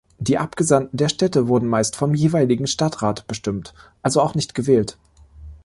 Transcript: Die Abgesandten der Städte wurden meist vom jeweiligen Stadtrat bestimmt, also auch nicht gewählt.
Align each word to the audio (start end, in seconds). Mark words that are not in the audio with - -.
Die 0.17 0.39
Abgesandten 0.39 0.97
der 0.97 1.09
Städte 1.09 1.47
wurden 1.47 1.67
meist 1.69 1.95
vom 1.95 2.15
jeweiligen 2.15 2.65
Stadtrat 2.65 3.27
bestimmt, 3.27 3.75
also 4.01 4.19
auch 4.21 4.33
nicht 4.33 4.55
gewählt. 4.55 4.97